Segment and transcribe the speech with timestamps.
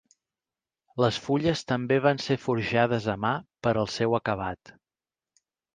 [1.05, 3.35] Les fulles també van ser forjades a mà
[3.69, 4.79] per al seu acabat.